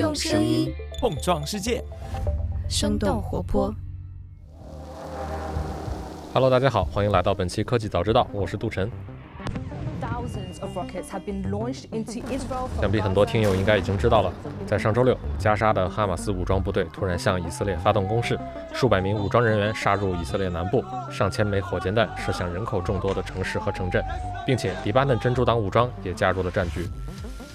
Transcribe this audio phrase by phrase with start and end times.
[0.00, 1.84] 用声音碰撞世界，
[2.70, 3.70] 生动活泼。
[6.32, 8.90] Hello，大家好，欢迎来到本期科技早知道，我是杜晨。
[12.80, 14.32] 想必很多听友应该已经知道了，
[14.66, 18.40] 在上周六，加沙的哈马斯武装部队突然向以色列发动攻势，
[18.72, 24.02] 数百名武装人员杀入以色列南部，上千枚火箭弹射向人口众多的城市和城镇，
[24.46, 26.88] 并且黎巴嫩真主党武装也加入了战局。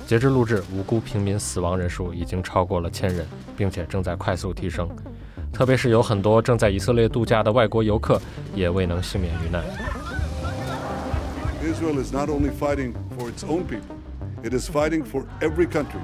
[0.05, 3.25] 截至录制，无辜平民死亡人数已经超过了千人，
[3.57, 4.87] 并且正在快速提升。
[5.51, 8.21] 特别是有很多正在以色列度假的外国游客
[8.53, 9.63] 也未能幸免于难。
[11.63, 13.81] Israel is not only fighting for its own people,
[14.43, 16.01] it is fighting for every country.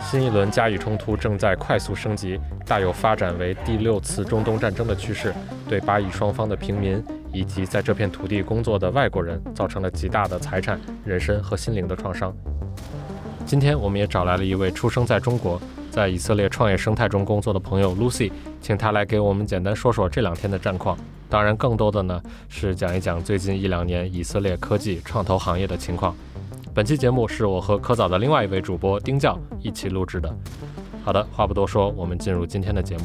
[0.00, 5.32] 新一轮加以冲突正在快速升级，大有发展为第六次中东战争的趋势，
[5.68, 12.34] 对巴以双方的平民以及在这片土地工作的外国人造成了极大的财产、人身和心灵的创伤。
[13.46, 20.98] 今天，我们也找来了一位出生在中国，在以色列创业生态中工作的朋友 Lucy，请他来给我们简单说说这两天的战况。
[21.30, 26.12] 当然，更多的呢是讲一讲最近一两年以色列科技创投行业的情况。
[26.74, 30.28] 本期节目是我和科早的另外一位主播丁教一起录制的。
[31.04, 33.04] 好的，话不多说，我们进入今天的节目。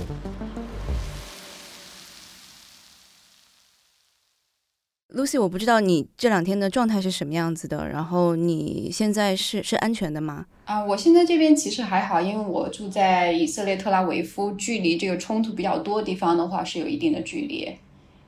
[5.13, 10.45] Lucy，我不知道你这两天的状态是什么样子的，然后你现在是是安全的吗？
[10.63, 17.75] 啊，我现在这边其实还好，因为我住在以色列特拉维夫，距离这个冲突比较多的地方的话是有一定的距离。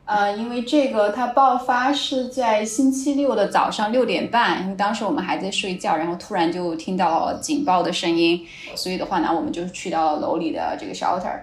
[0.04, 8.46] 呃，因为这个它爆发是在星期六的早上六点半，因为当时我们还在睡觉，然后突然就听到警报的声音，
[8.76, 11.40] 所以的话呢，我们就去到楼里的这个 shelter。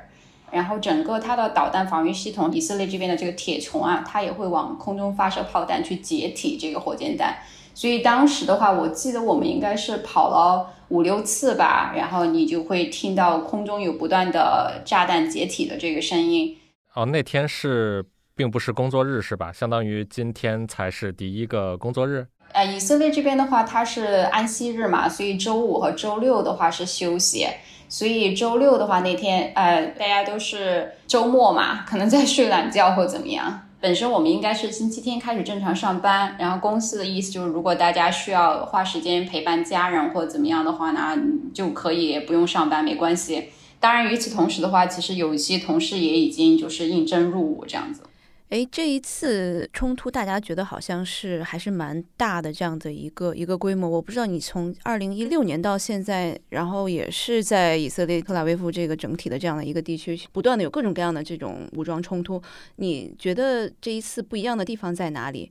[0.50, 7.38] 然后整个它的导弹防御系统，以色列这边的这个铁穹啊，它也会往空中发射炮弹去解体这个火箭弹。
[7.72, 16.58] 所以当时的话，我记得我们应该是跑了五六次吧，然后你就会听到空中有不断的炸弹解体的这个声音。
[16.94, 19.52] 哦，那天是并不是工作日是吧？
[19.52, 22.26] 相当于今天才是第一个工作日。
[22.52, 27.46] 呃，以色列这边的话，它是安息日嘛，所以周五和周六的话是休息。
[27.90, 33.66] 所以周六的话，那天呃，大家都是周末嘛，可能在睡懒觉或怎么样。
[33.80, 41.16] 本身我们应该是星期天开始正常上班，然后公司的意思就是，如果大家需要花时间陪伴家人或怎么样的话呢，
[41.52, 43.48] 就可以不用上班，没关系。
[43.80, 48.02] 当然，与此同时的话，其实有一些同事也已经就是应征入伍这样子。
[48.50, 53.88] 诶，这一次冲突，大家觉得好像是还是蛮大的这样的一个一个规模。
[53.88, 62.42] 我不知道你从二零一六年到现在，然后也是在以色列特拉维夫这个整体的这样的一个地区，不断的有各种各样的这种武装冲突。
[62.74, 65.48] 你觉得这一次不一样的地方在哪里？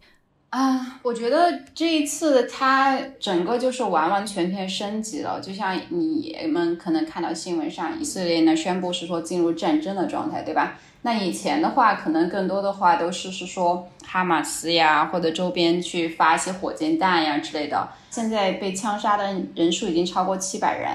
[0.50, 10.80] 啊，我觉得这一次它整个就是完完全全升级了，就像你们可能看到新闻上，以色列呢宣布是说进入战争的状态，对吧？
[11.04, 17.88] 那以前的话，可能更多的话都是是说哈马斯呀或者周边去发一些火箭弹呀之类的。
[18.10, 20.90] 现在被枪杀的人数已经超过七百人，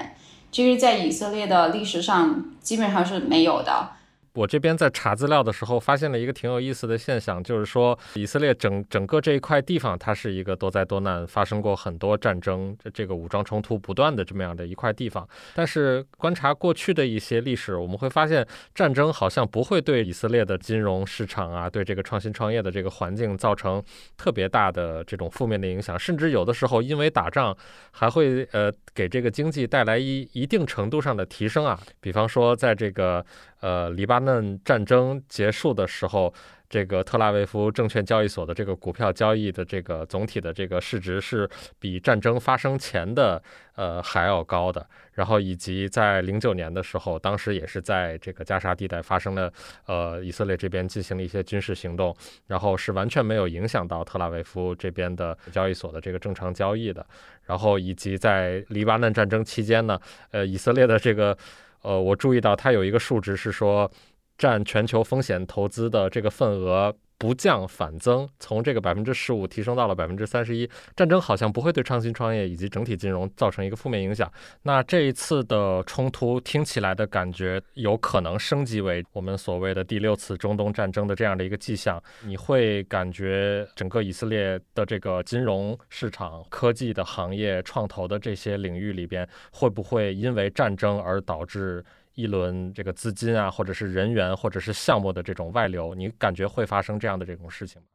[0.51, 3.89] 这是在以色列的历史上基本上是没有的。
[4.35, 15.27] 我这边在查资料的时候，发现了一个挺有意思的现象，就是说以色列整整个这一块地方，它是一个多灾多难、发生过很多战争、这这个武装冲突不断的这么样的一块地方。
[15.55, 23.81] 但是观察过去的一些历史，我们会发现，战争好像不会对以色列的金融市场啊，对这个创新创业的这个环境造成
[24.17, 27.55] 特别大的这种负面的影响，甚至有的时候因为打仗
[27.91, 31.79] 还会呃给这个经济带来一一定程度上的提升啊。
[32.01, 33.25] 比方说，在这个
[33.65, 36.31] 呃黎巴嫩战争结束的时候，
[36.69, 41.49] 这个特拉维夫证券交易所的这个股票交易的这个总体的这个市值是
[41.79, 43.41] 比战争发生前的
[43.75, 44.85] 呃还要高的。
[45.13, 49.51] 然后以及在零九年的时候，当时也是在这个加沙地带发生了
[49.87, 52.15] 呃以色列这边进行了一些军事行动，
[52.45, 57.03] 然后是完全没有影响到特拉维夫这边的交易所的这个正常交易的。
[57.45, 59.99] 然后以及在黎巴嫩战争期间呢，
[60.29, 61.35] 呃以色列的这个
[61.85, 63.89] 呃我注意到它有一个数值是说。
[64.37, 70.69] 占全球风险投资的这个份额不降反增，从这个百分之十五提升到了百分之三十一。
[70.95, 74.31] 战争好像不会对创新创业以及整体金融造成一个负面影响。
[74.63, 82.01] 那这一次的冲突听起来的感觉有可能升级为我们所谓的第六次中东战争的这样的一个迹象。
[82.25, 91.83] 你会感觉整个以色列的这个金融市场、科技的行业、创投的这些领域里边，会不会因为战争而导致？
[92.15, 97.87] 一轮这个资金啊，或者是人员，或者是项目的这种外流，你感觉会发生这样的这种事情吗？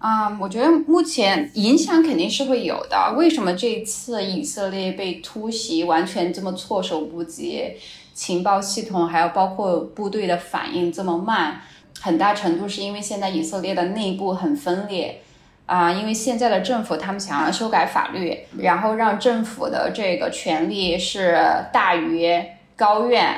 [0.00, 3.14] 啊，我觉得目前影响肯定是会有的。
[3.16, 7.74] 为什么这次以色列被突袭完全这么措手不及？
[8.14, 11.60] 情报系统还有包括部队的反应这么慢，
[12.00, 15.20] 很大程度是因为现在以色列的内部很分裂
[15.66, 15.92] 啊。
[15.92, 21.38] 因为现在的政府他们想要修改法律，然后让政府的这个权力是
[21.72, 22.42] 大于
[22.74, 23.36] 高院。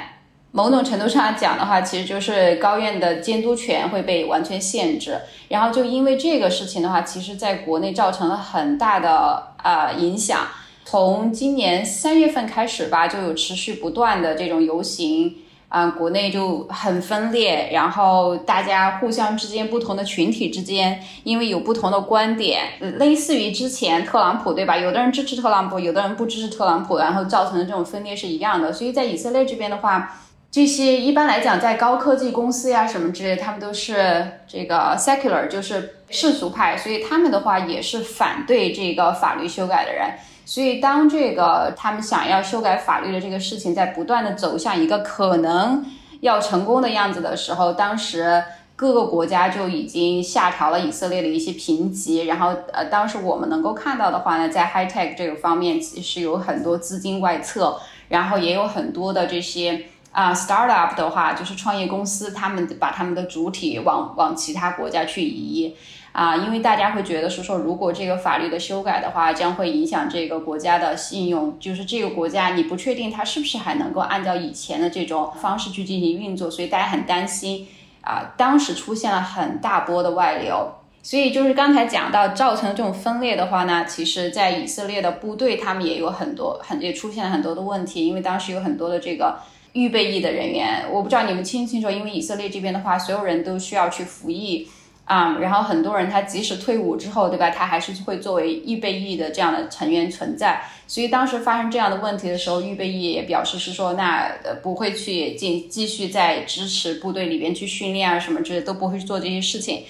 [0.54, 5.18] 某种程度上来讲的话，其实就是高院的监督权会被完全限制。
[5.48, 10.40] 然后就因为这个事情的话，其实在国内造成了很大的呃影响。
[10.84, 15.36] 从今年三月份开始吧，就有持续不断的这种游行
[15.70, 17.70] 啊，国内就很分裂。
[17.72, 22.60] 然后大家互相之间不同的群体之间，因为有不同的观点，
[22.98, 24.76] 类似于之前特朗普对吧？
[24.76, 28.70] 有的人支持特朗普，有的人不支持特朗普，然后造成的这种分裂是一样的。
[28.70, 30.18] 所以在以色列这边的话。
[30.52, 40.10] 这些一般来讲，在高科技公司呀什么之类，他们都是这个 secular，就是世俗派，所以他们的话也是反对这个法律修改的人。
[40.44, 45.82] 所以当这个他们想要修改法律的这个事情在不断的走向一个可能
[46.20, 48.44] 要成功的样子的时候，当时
[48.76, 52.26] 各个国家就已经下调了以色列的一些评级。
[52.26, 57.74] 然后呃，当时我们能够看到的话呢，在 high tech 这个方面，其实有很多资金外撤，
[58.10, 59.86] 然后也有很多的这些。
[60.12, 65.74] 啊，startup 的话就是创业公司，他们把他们的主体往往其他国家去移
[66.12, 77.66] 啊，因为大家会觉得是说，如果这个法律的修改的话，将会影响这个国家的信用，就是这个国家你不确定它是不是还能够按照以前的这种方式去进行运作，所以大家很担心
[78.02, 78.34] 啊。
[78.36, 89.38] 当时出现了很大波的外流，所以就是刚才讲到造成这种分裂的话呢，其实在以色列的部队他们也有很多很也出现了很多的问题，因为当时有很多的这个。
[89.72, 94.68] 预备役的人员，我不知道你们清不清楚，因为以色列这边的话，所有人都需要去服役
[95.06, 95.38] 啊。
[95.40, 100.62] 然后很多人他即使退伍之后，对吧，他还是会作为预备役的这样的成员存在。
[100.86, 109.84] 所以当时发生这样的问题的时候，预备役也表示是说，那呃不会去进继续在支持部队里边去训练啊什么之类，都不会去做这些事情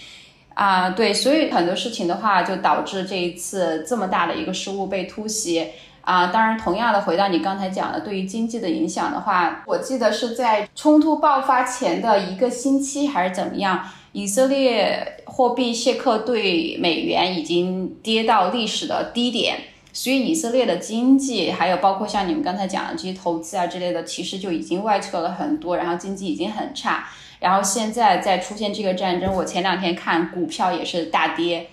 [0.54, 0.90] 啊。
[0.90, 5.66] 对，所以很多事情的话，就导致这一次这么大的一个失误被突袭。
[6.02, 19.56] 啊，当然，同样的，回到你刚才讲的，对于经济的影响的话，我记得是在冲突爆发前的一个星期还是怎么样，以色列货币谢克对美元已经跌到历史的低点，
[19.92, 27.08] 所以以色列的经济，还有包括像你们刚才讲的这些投资啊之类的，其实就已经外撤了很多，然后经济已经很差，
[27.38, 31.68] 然后现在再出现这个战争，我前两天看股票也是大跌。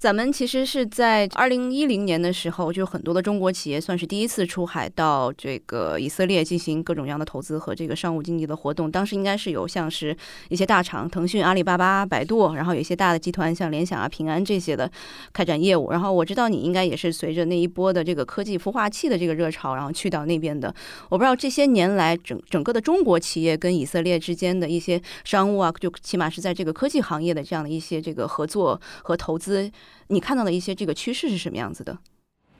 [0.00, 8.90] 咱们其实是在二零一零年的时候，就很多的中国企业算是第一次出海到这个以色列进行各种各样的投资和这个商务经济的活动。
[8.90, 10.16] 当时应该是有像是
[10.48, 14.90] 一些大厂，腾讯、阿里巴巴、百度，然后有一些大的集团像联想啊、平安这些的
[15.34, 15.90] 开展业务。
[15.90, 20.74] 然后我知道你应该也是随着那一波的这个科技孵化器的这个热潮，然后去到那边的。
[21.10, 29.70] 我不知道这些年来整整个的中国企业跟以色列之间的一些商务啊，就起码是在这个科技行业的这样的一些这个合作和投资。
[30.08, 31.98] 你看到的一些这个趋势是什么样子的？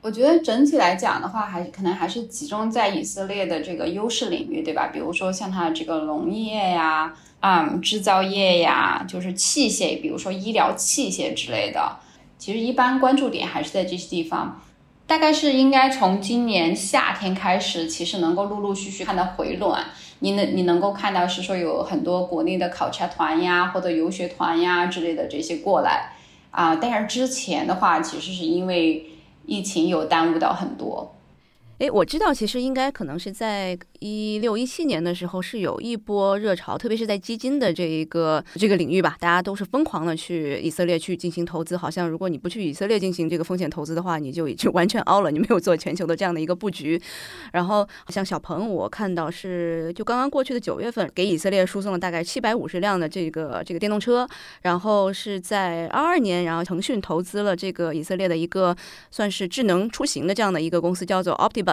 [0.01, 4.89] 我觉得整体来讲的话，还可能还是集中在以色列的这个优势领域，对吧？
[4.91, 11.97] 比如说像它的这个农业呀、啊制造业呀，就是器械，比如说医疗器械之类的。
[12.39, 14.61] 其实一般关注点还是在这些地方。
[15.05, 19.85] 大概是应该从今年夏天开始，其实能够陆陆续续看到回暖。
[20.19, 26.13] 你能你能够看到是说有很多国内的考察团呀，或者游学团呀之类的这些过来。
[26.51, 29.09] 啊，但是之前的话，其实是因为
[29.45, 31.15] 疫情有耽误到很多。
[31.81, 33.75] 哎，我知道，其实应该可能是在。
[34.03, 41.77] 一六一七年的时候是有一波热潮，特别是在基金的这一个这个领域吧，大家都是疯狂的去以色列去进行投资。
[41.77, 46.99] 好像如果你不去以色列进行这个风险投资的话，你就已经完全凹了，你没有做全球的这样的一个布局。
[47.53, 54.27] 然后像小鹏，我看到是就刚刚过去的九月份，给以色列输送了大概七百五十辆的这个这个电动车。
[54.63, 58.75] 然后是在二二年，然后腾讯投资了这个以色列的一个
[59.11, 61.70] 算是智能出行的这样的一个公司，叫做 Optima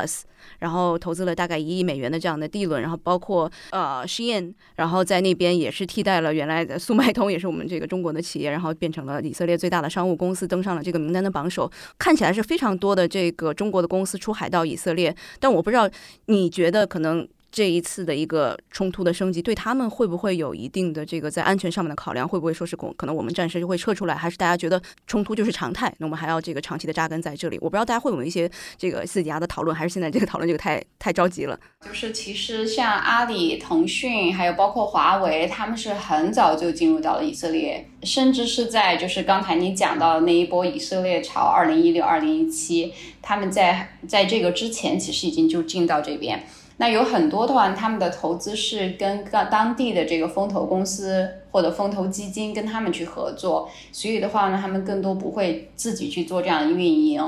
[0.59, 2.19] 然后投资了大概一亿美元的。
[2.19, 11.71] 这样的地轮，然后包括呃实验，然后在那边也是替代了原来的速卖通，也是我们这个中国的企业，然后变成了以色列最大的商务公司，登上了这个名单的榜首。
[11.97, 15.88] 看起来是非常多的这个中国的公司出海到以色列，但我不知道
[16.26, 22.28] 你觉得可能这一次的一个冲突的升级，对他们会不会有一定的这个在安全上面的考量？
[22.28, 24.14] 会不会说是可能我们暂时就会撤出来？
[24.14, 25.93] 还是大家觉得冲突就是常态？
[25.99, 27.57] 那我们还要这个长期的扎根在这里？
[27.61, 31.59] 我不知道大家会有一些这个私底下的讨论，还是现在这个讨论这个太太着急了？
[31.87, 46.45] 就是其实像阿里、腾讯，还有包括华为，他们是很早就进入到了以色列，甚至是在就是刚才你讲到的那一波以色列潮，二零一六、二零一七，他们在在这个之前其实已经就进到这边。
[46.81, 57.21] 那有很多的话，他们的投资是跟当当地的这个风投公司或者风投基金跟他们去合作，所以的话呢，他们更多不会自己去做这样的运营，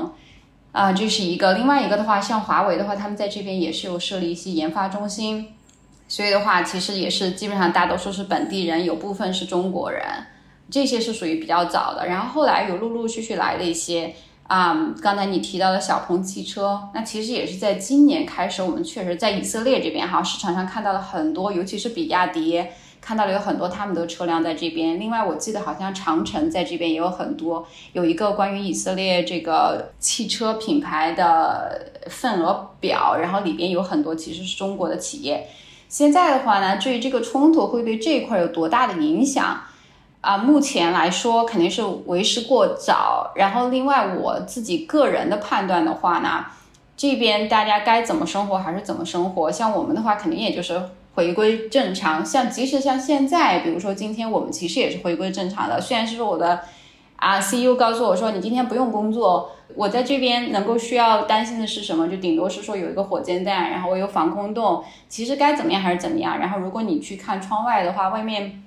[0.71, 1.53] 啊，这是一个。
[1.55, 5.49] 另外一个的话，像华为的话，他们在这边也是有设立一些研发中心，
[6.07, 10.01] 所以的话，其实也是基本上大多数是本地人，有部分是中国人，
[10.69, 12.07] 这些是属于比较早的。
[12.07, 14.15] 然后后来有陆陆续续来了一些。
[14.51, 22.61] 啊，刚才你提到的小鹏汽车，那其实也是在今年开始，我们确实在以色列这边哈市场上看到了很多，尤其是比亚迪，
[22.99, 24.99] 看到了有很多他们的车辆在这边。
[24.99, 35.47] 另外，我记得好像长城在这边也有很多，有一个关于以色列这个汽车品牌的份额表，然后里边有很多其实是中国的企业。
[35.87, 39.61] 现在的话呢，至于这个冲突会对这一块有多大的影响？
[40.21, 43.31] 啊，目前来说肯定是为时过早。
[43.35, 46.45] 然后，另外我自己个人的判断的话呢，
[46.95, 49.51] 这边大家该怎么生活还是怎么生活。
[49.51, 50.79] 像我们的话，肯定也就是
[51.15, 52.23] 回归正常。
[52.23, 55.81] 像即使像现在，比如说今天我们其实也是回归正常的。
[55.81, 56.61] 虽然是说我的
[57.15, 62.07] 啊 CEO 告诉我说你今天不用工作，我在这边能够需要担心的是什么？
[62.07, 64.83] 就顶多是说有一个火箭弹，然后我有防空洞。
[65.09, 66.37] 其实该怎么样还是怎么样。
[66.37, 68.61] 然后如果你去看窗外的话，外面。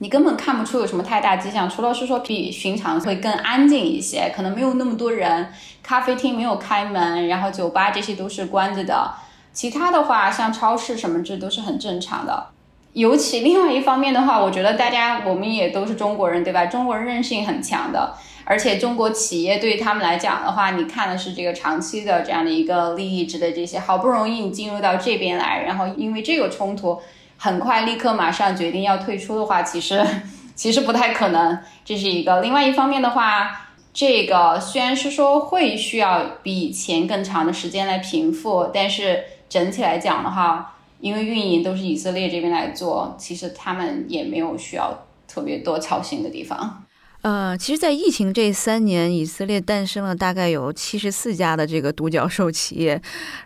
[0.00, 5.52] 你根本看不出有什么太大迹象，除了是说比寻常会更安静一些，可能没有那么多人，
[5.82, 9.12] 咖啡厅没有开门，然后酒吧这些都是关着的。
[9.52, 12.46] 其他的话，像超市什么这都是很正常的。
[12.92, 16.66] 尤其另外一方面的话，我觉得大家我们也都是中国人，对吧？
[16.66, 18.14] 中国人韧性很强的，
[18.44, 27.00] 而且中国企业对于他们来讲的话，你看的是这个长期的这样的一个利益值的这些，好不容易你进入到这边来，然后因为这个冲突。
[27.38, 30.04] 很快，立刻马上决定要退出的话，其实
[30.54, 31.56] 其实不太可能。
[31.84, 32.42] 这是一个。
[32.42, 44.92] 另外一方面的话，这个虽然是说会需要比以前更长的时间来平复，但是整体来讲的话，因为运营都是以色列这边来做，其实他们也没有需要
[45.28, 46.84] 特别多操心的地方。
[47.28, 52.98] 呃，其实，在疫情这三年，以色列诞生了大概有七十四家的这个独角兽企业，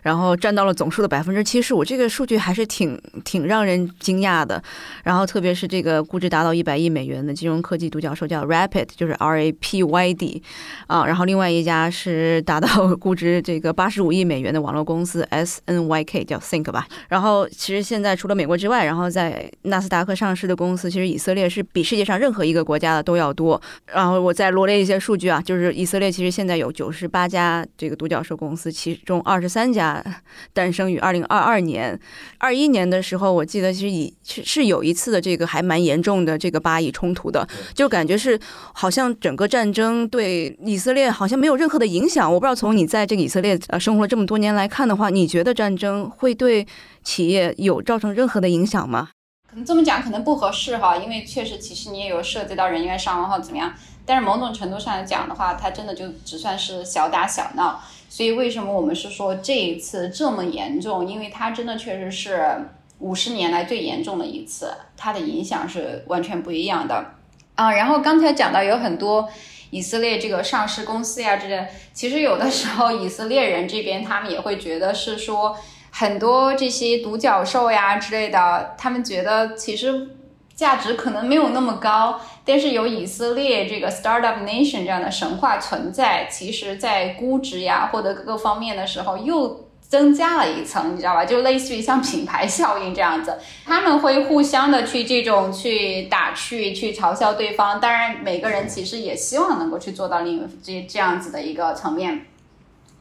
[0.03, 1.83] 然后占到了总数的百分之七十五。
[1.83, 4.63] 这个数据还是挺挺让人惊讶的。
[5.03, 10.41] 然后，特别是这个估值达到一百亿美元的金融科技独角兽叫 Rapid，就是 R A P Y D
[10.87, 11.05] 啊。
[11.05, 16.87] 然后，另外一家是达到 估值这个八十五亿美元的网络公司 S N Y K，叫 Think 吧。
[17.09, 23.61] 然后，其实现在除了美国之外，然后在纳斯达克上市的公司，其实以色列是比世界上任何一个国家的都要多。
[23.85, 30.03] 然后我再罗列一些数据啊，就是以色列其实现在有九十八家这个独角兽公司，其中二十三家
[30.53, 31.99] 诞生于二零二二年、
[32.37, 38.39] 二一年的时候，我记得其实以是是有一次的这个还蛮严重的这个巴以冲突的，就感觉是
[38.73, 42.31] 好像整个战争对以色列好像没有任何的影响。
[42.31, 46.65] 我不知道从你在这个以色列呃生活了这么多年来看的话，你觉得战争会对
[47.03, 49.09] 企业有造成任何的影响吗？
[49.53, 53.71] 可能这么讲可能不合适哈，因为确实其实你也有涉及到人员伤亡或怎么样。
[54.03, 57.79] 但是某种程度上来讲的话，它真的就只算是小打小闹。
[58.09, 61.07] 所以为什么我们是说这一次这么严重？
[61.07, 62.67] 因为它真的确实是
[62.97, 67.05] 五十年来最严重的一次，它的影响是完全不一样的
[67.53, 67.71] 啊。
[67.71, 69.29] 然后刚才讲到有很多
[69.69, 75.55] 以色列这个上市公司呀，这些其实有的时候以色列人这边他们也会觉得是说。
[75.95, 80.09] 很多这些独角兽呀之类的，他们觉得其实
[80.55, 91.23] 价值可能没有那么高，但是有以色列这个 startup nation 这样的神话存在，其实在估值呀或者各个方面的时候又增加了一层，你知道吧？
[91.25, 97.79] 就类似于像品牌效应这样子，他们会互相的去这种去打趣、去嘲笑对方。
[97.79, 102.25] 当然，每个人其实也希望能够去做到另一这这样子的一个层面。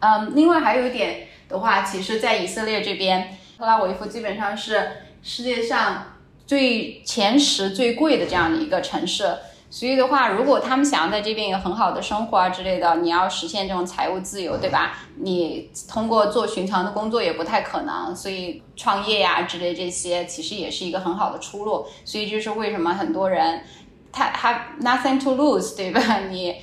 [0.00, 1.28] 嗯，另外还有一点。
[1.52, 4.90] 的话，其实，在以色列这边，特拉维夫基本上是
[5.22, 6.14] 世界上
[6.46, 9.36] 最前十最贵的这样的一个城市。
[9.68, 14.98] 所以的话，如果他们想要在这边有很好的生活啊之类的，你要实现这种财务自由，对吧？
[15.18, 18.16] 你通过做寻常的工作也不太可能。
[18.16, 21.86] 所以创业呀之类这些，其实也是一个很好的出路。
[22.06, 23.62] 所以就是为什么很多人
[24.10, 26.00] 他他 nothing to lose，对吧？
[26.30, 26.56] 你。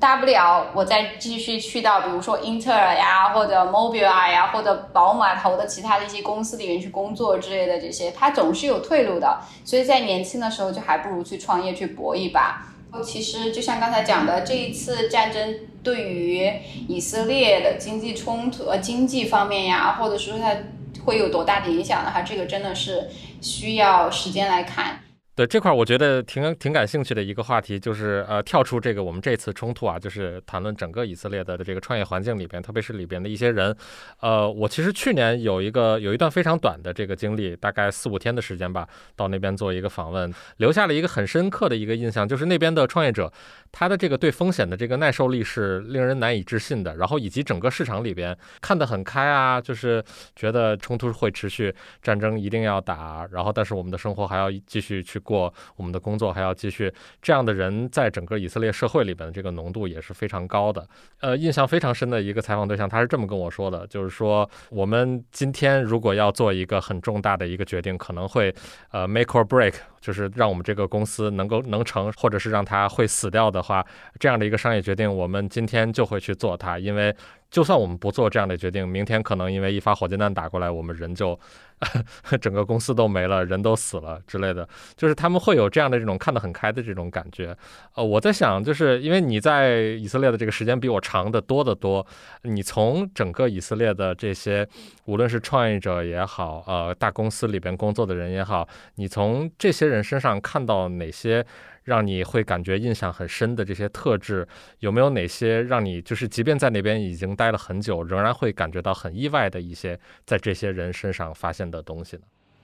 [0.00, 9.40] 大不了我再继续去到比如说英特尔呀，或者 Mobileye 呀，或者宝马投的其他的一些公司里面去工作之类的这些，它总是有退路的。
[9.64, 12.64] 所以在年轻的时候就还不如去创业去搏一把。
[13.04, 16.50] 其实就像刚才讲的，这一次战争对于
[16.88, 20.56] 以色列的经济冲突、呃经济方面呀，或者说它
[21.04, 23.10] 会有多大的影响的话，这个真的是
[23.42, 25.00] 需要时间来看。
[25.38, 33.72] 对这块，我觉得挺挺感兴趣的一个话题，就是呃，跳出这个我们这次冲突啊，就是谈论整个以色列的这个创业环境里边，特别是里边的一些人。
[34.18, 43.32] 呃，我其实去年有一个有一段非常短的这个经历，大概四五天的时间吧，到那边做一个访问，留下了一个很深刻的一个印象，就是那边的创业者。
[43.70, 50.02] 他的这个对风险的这个耐受力是令人难以置信的，然后以及整个市场里边看得很开啊，就是
[50.34, 60.88] 觉得冲突会持续，战争一定要打，然后但是我们的生活还要继续去过，我们的工作还要继续，这样的人在整个以色列社会里边的这个浓度也是非常高的。
[61.20, 68.54] 呃，印象非常深的一个采访对象，他是这么跟我说的，就是说我们今天如果要做一个很重大的一个决定，可能会
[68.90, 69.74] 呃 make or break。
[70.00, 73.84] 就是让我们这个公司能够能成，或者是让它会死掉的话，
[74.20, 77.14] 这样的一个商业决定，我们今天就会去做它，因为。
[77.50, 81.38] 就算我们不做这样的决定，明天可能因为一发火箭弹打过来，我们人就
[82.40, 84.68] 整个公司都没了，人都死了之类的。
[84.96, 87.56] 就是他们会有这样的这种看得很开的这种感觉。
[87.94, 92.06] 呃，我在想，就是因为你在以色列的这个时间比我长的多得多，
[92.42, 94.68] 你从整个以色列的这些，
[95.06, 101.46] 无论是创业者也好，呃，大公司里边工作的人也好，你从这些人身上看到哪些？
[101.88, 104.46] 让你会感觉印象很深的这些特质，
[104.80, 112.22] 有没有哪些让你就是即便在那边已经待了很久，仍然会感觉到很意外的一些在这些人身上发现的东西呢？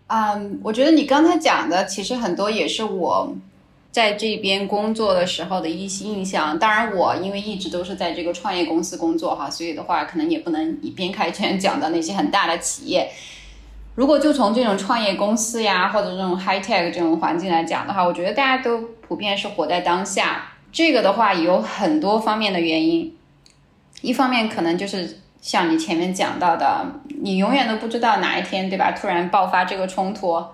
[0.09, 3.35] 嗯，我觉得你刚才讲的其实很多也是我
[3.91, 6.59] 在这边工作的时候的一些印象。
[6.59, 13.11] 当然，我因为一直都是在这个创业公司工作哈，所以的话可能也不能以偏概全讲到那些很大的企业。
[13.95, 20.43] 如果就从这种创业公司呀，或者这种 high tech 这种环境来讲的话，我觉得大家都普遍是活在当下。
[20.73, 23.17] 这个的话有很多方面的原因，
[24.01, 26.85] 一方面可能就是像你前面讲到的，
[27.23, 28.91] 你永远都不知道哪一天，对吧？
[28.91, 30.45] 突然爆发这个冲突。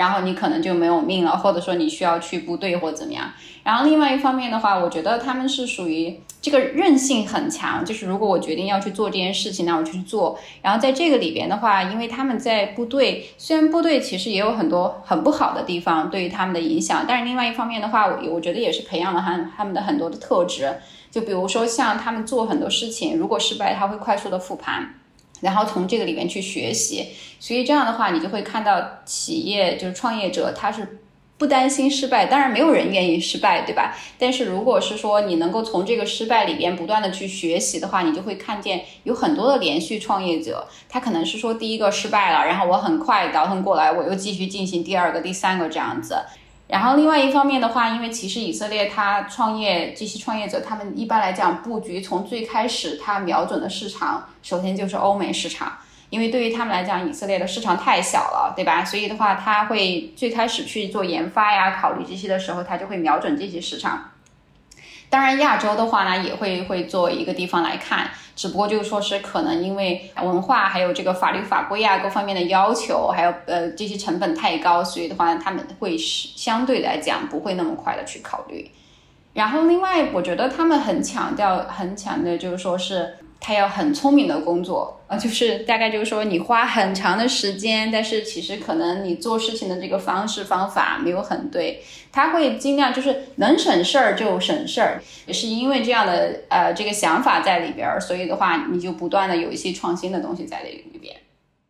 [0.00, 3.30] 然后你可能就没有命了，或者说你需要去部队或怎么样。
[3.62, 10.38] 然后另外一方面的话，我觉得他们是属于这个韧性很强，就是如果我决定要去做这件事情，那我就去做。
[10.62, 20.76] 然后在这个里边的话，因为他们在部队，虽然部队其实也有很多很不好的地方对于他们的影响，但是另外一方面的话，我我觉得也是培养了他他们的很多的特质。
[21.10, 24.94] 就比如说像他们做很多事情，如果失败，他会快速的复盘。
[25.40, 31.00] 然后从这个里面去学习，所以这样的话，你就会看到企业就是创业者，他是
[31.38, 32.26] 不担心失败。
[32.26, 33.96] 当然，没有人愿意失败，对吧？
[34.18, 46.16] 但是如果是说你能够从这个失败里边不断的去学习的话，你就会看见有很多的连续创业者，他可能是说第一个失败了，然后我很快倒腾过来，我又继续进行第二个、第三个这样子。
[46.70, 55.72] 然后另外一方面的话，因为其实以色列它创业这些创业者，他们一般来讲布局从最开始，他瞄准的市场首先就是欧美市场，
[56.10, 58.84] 因为对于他们来讲，以色列的市场太小了，对吧？
[58.84, 64.09] 所以的话，他会最开始去做研发呀，考虑这些的时候，他就会瞄准这些市场。
[65.10, 68.08] 当然，亚洲的话呢，也会会做一个地方来看。
[68.36, 78.70] 只不过就是说是可能因为文化还有这个法律法规啊各方面的要求，还有呃这些成本太高，所以的话他们会是相对来讲不会那么快的去考虑。
[79.34, 83.16] 然后另外我觉得他们很强调很强调就是说是。
[83.40, 91.82] 他要很聪明的工作啊，就是大概就是说，你花很长的时间，但是其实可能你做事情的这个方式方法没有很对。
[92.12, 101.16] 他会尽量就是能省事儿就省事儿，也是因为这样的呃这个想法在里边儿，所以的话你就不断的有一些创新的东西在里里边。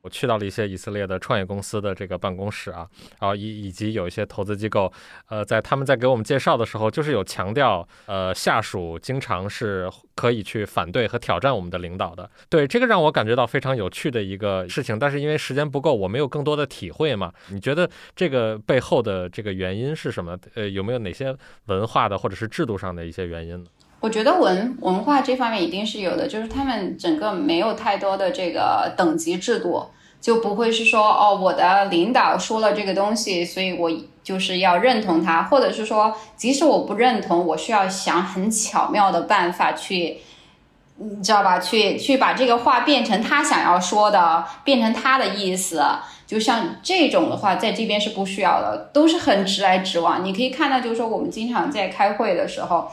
[0.03, 2.89] 我去到了一些以色列的创业公司的这个办公室啊，
[3.21, 4.91] 然后以以及有一些投资机构，
[5.29, 12.31] 呃，在他们在给我们介绍的时候，就是有强调，呃，下属经常是可以去反对和挑战我们的领导的。
[12.49, 17.33] 对这个让我感觉到非常有趣的一个事情，但是因为时间不够，我没有更多的体会嘛。
[17.51, 20.39] 你觉得这个背后的这个原因是什么？
[20.55, 21.37] 呃，有没有哪些
[21.67, 23.71] 文化的或者是制度上的一些原因呢？
[24.01, 29.85] 我觉得文文化这方面一定是有的，就是他们整个没有太多的这个等级制度，
[30.23, 33.91] 就不会是说哦，我的领导说了这个东西，所以我
[34.23, 40.17] 就是要认同他，或者是说，即使我不认同，我需要想很巧妙的办法去，
[40.97, 41.59] 你知道吧？
[41.59, 45.85] 去去把这个话变成他想要说的，变成他的意思。
[46.27, 50.25] 就像这种的话，在这边是不需要的，都是很直来直往。
[50.25, 52.91] 你可以看到，就是说我们经常在开会的时候。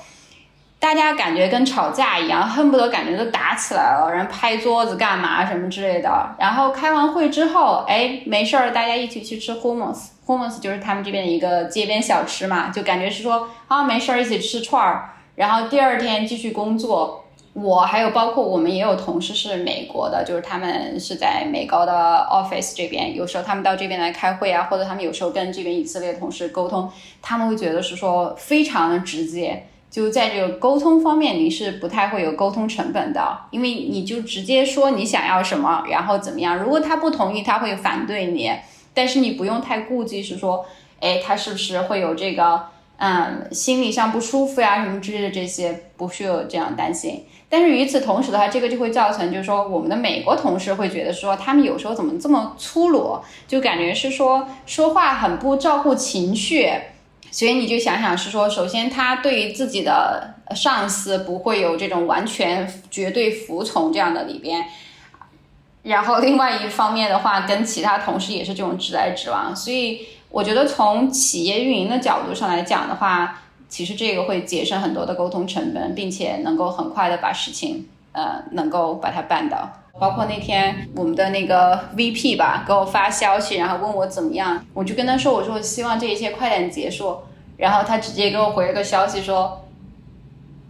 [0.80, 6.36] 大家感觉跟吵架一样，恨不得感觉都打起来了，然后拍桌子干嘛什么之类的。
[6.40, 15.10] 然后开完会之后，哎，没事儿，大家一起去吃 hummus，hummus 就是他们这边的一个街边小吃嘛，就感觉是说啊，没事儿，一起吃串儿。
[15.36, 17.24] 然后第二天继续工作。
[17.54, 21.92] 我还有包括我们也有同事是美国的，就是他们是在美高的
[22.30, 26.88] office 这边，有时候他们到这边来开会啊，或者他们有时候跟这边以色列同事沟通，
[27.20, 29.66] 他们会觉得是说非常直接。
[29.90, 36.58] 就在这个沟通方面，你是不太会有沟通成本的，因为你就直接说你想要什么，然后怎么样。
[36.58, 38.52] 如果他不同意，他会反对你，
[38.94, 40.66] 但是你不用太顾忌，是说，
[41.00, 42.62] 哎，他是不是会有这个，
[42.98, 47.24] 嗯，心理上不舒服呀，什么之类的，这些不需要这样担心。
[47.50, 56.70] 但是与此同时的话，这个就会造成，就是说，我们的美国同事会觉得说，他们有时候怎么这么粗鲁，就感觉是说说话很不照顾情绪。
[57.38, 64.66] 所以你就想想是说，首先他对于自己的上司不会有这种完全绝对服从这样的里边，
[65.84, 69.56] 然后另外一方面的话，跟其他同事也是这种直来直往。
[69.56, 79.70] 所以我觉得从企业运营的角度上来讲的话，其实这个会节省很多的沟通成本，并且能够很快的把事情呃能够把它办到。
[80.00, 87.18] 包括那天我们的那个 VP 吧，给我发消息，然后问我怎么样，我就跟他说，我说我希望这一切快点结束，
[87.58, 89.68] 然后他直接给我回了个消息说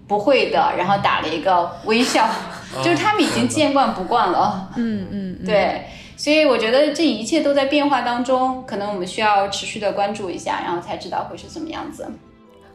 [0.07, 2.27] 不会的，然后打了一个微笑，
[2.81, 4.71] 就是他们已经见惯不惯了。
[4.77, 5.83] 嗯嗯，对，
[6.15, 12.09] 所以我觉得这一切都在变化当中，可能我们需要持续的关注一下，然后才知道会是什么样子。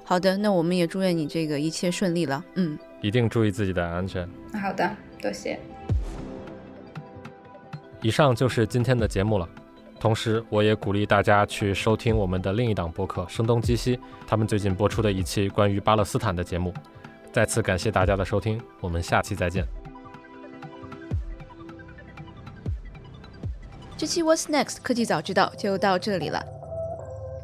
[0.04, 2.44] 好的，那我们也祝愿你这个一切顺利了。
[2.56, 4.28] 嗯，一定注意自己的安全。
[4.60, 4.90] 好的，
[5.22, 5.58] 多谢。
[8.02, 9.48] 以上就是今天的节目了。
[10.02, 16.74] 同时，我也鼓励大家去收听我们的另一档播客《声东击西》，他们最近播出的一期关于巴勒斯坦的节目。
[17.32, 19.64] 再次感谢大家的收听，我们下期再见。
[23.96, 26.44] 这期 What's Next 科技早知道就到这里了。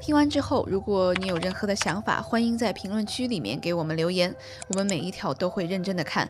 [0.00, 4.34] 听完之后，如果你有任何的想法，欢迎在评论区里面给我们留言，
[4.66, 6.28] 我们每一条都会认真的看。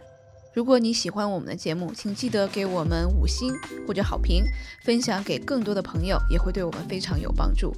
[0.54, 3.52] 如果你喜欢我们的节目，请记得给我们五星
[3.86, 4.42] 或者好评，
[4.82, 7.72] 分享给更多的朋友，也会对我们非常有帮助。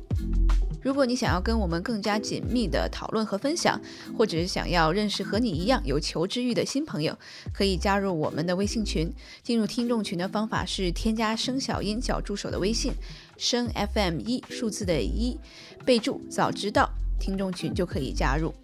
[0.82, 3.78] 如果你想要跟我们更加紧密的讨论和分享，
[4.16, 7.18] 或者是想要认识和你一样有求知欲的新朋友，
[7.52, 9.12] 可以加入我们的微信群。
[9.42, 12.94] 进入听众群的方法是添加声小音小助手的微信，
[13.36, 15.38] 声 FM 一数字的一，
[15.84, 18.54] 备注早知道，听众群就可以加入。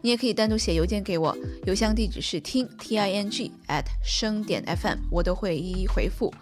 [0.00, 6.32] 你也可以单独写邮件给我，邮箱地址是听 t i n g at 声点 fm，我都会一一回复。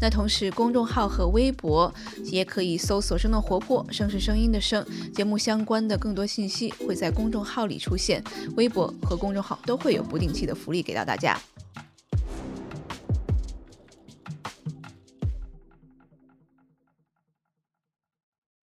[0.00, 1.92] 那同时，公众号和微博
[2.24, 4.84] 也可以搜索“生动活泼”，声是声音的声，
[5.14, 8.22] 节目相关的更多信息会在公众号里出现，
[8.56, 11.40] 微博和公众号都会有不定期的福利给到大家。